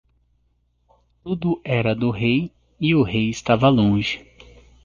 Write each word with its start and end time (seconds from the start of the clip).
Tudo 1.23 1.61
era 1.63 1.93
do 1.93 2.09
rei 2.09 2.51
e 2.79 2.95
o 2.95 3.03
rei 3.03 3.29
estava 3.29 3.69
longe. 3.69 4.25